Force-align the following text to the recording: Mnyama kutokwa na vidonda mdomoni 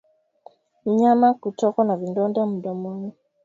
Mnyama 0.85 1.33
kutokwa 1.33 1.85
na 1.85 1.97
vidonda 1.97 2.45
mdomoni 2.45 3.11